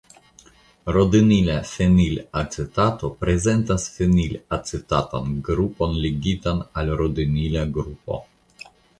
[0.95, 8.17] Rodinila fenilacetato prezentas fenilacetatan grupon ligitan al rodinila grupo.